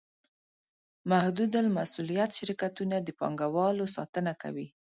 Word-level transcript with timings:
محدودالمسوولیت 1.09 2.31
شرکتونه 2.39 2.95
د 3.01 3.09
پانګوالو 3.19 3.85
ساتنه 3.95 4.31
کوي. 4.41 4.67